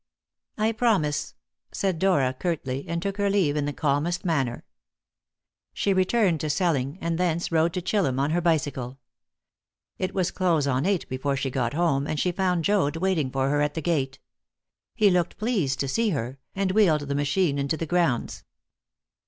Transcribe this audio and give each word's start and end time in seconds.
"I 0.57 0.71
promise," 0.71 1.35
said 1.71 1.99
Dora 1.99 2.33
curtly, 2.33 2.85
and 2.87 2.99
took 3.03 3.17
her 3.17 3.29
leave 3.29 3.55
in 3.55 3.65
the 3.65 3.71
calmest 3.71 4.25
manner. 4.25 4.65
She 5.75 5.93
returned 5.93 6.39
to 6.39 6.49
Selling, 6.49 6.97
and 7.01 7.19
thence 7.19 7.51
rode 7.51 7.71
to 7.75 7.83
Chillum 7.83 8.19
on 8.19 8.31
her 8.31 8.41
bicycle. 8.41 8.97
It 9.99 10.15
was 10.15 10.31
close 10.31 10.65
on 10.65 10.87
eight 10.87 11.07
before 11.07 11.37
she 11.37 11.51
got 11.51 11.75
home, 11.75 12.07
and 12.07 12.19
she 12.19 12.31
found 12.31 12.65
Joad 12.65 12.97
waiting 12.97 13.29
for 13.29 13.49
her 13.49 13.61
at 13.61 13.75
the 13.75 13.81
gate. 13.83 14.17
He 14.95 15.11
looked 15.11 15.37
pleased 15.37 15.79
to 15.81 15.87
see 15.87 16.09
her, 16.09 16.39
and 16.55 16.71
wheeled 16.71 17.01
the 17.01 17.13
machine 17.13 17.59
into 17.59 17.77
the 17.77 17.85
grounds. 17.85 18.43